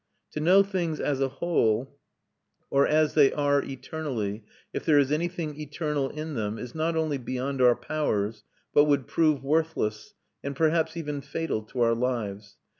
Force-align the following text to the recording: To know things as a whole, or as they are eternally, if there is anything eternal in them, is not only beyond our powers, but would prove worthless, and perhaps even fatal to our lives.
To 0.31 0.39
know 0.39 0.63
things 0.63 0.99
as 0.99 1.21
a 1.21 1.27
whole, 1.27 1.99
or 2.71 2.87
as 2.87 3.13
they 3.13 3.31
are 3.33 3.63
eternally, 3.63 4.43
if 4.73 4.83
there 4.83 4.97
is 4.97 5.11
anything 5.11 5.61
eternal 5.61 6.09
in 6.09 6.33
them, 6.33 6.57
is 6.57 6.73
not 6.73 6.95
only 6.95 7.19
beyond 7.19 7.61
our 7.61 7.75
powers, 7.75 8.43
but 8.73 8.85
would 8.85 9.05
prove 9.05 9.43
worthless, 9.43 10.15
and 10.43 10.55
perhaps 10.55 10.97
even 10.97 11.21
fatal 11.21 11.61
to 11.65 11.81
our 11.81 11.93
lives. 11.93 12.57